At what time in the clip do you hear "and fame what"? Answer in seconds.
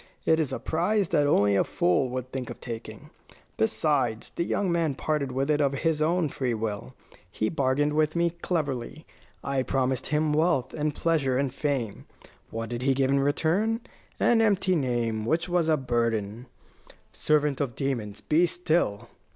11.37-12.69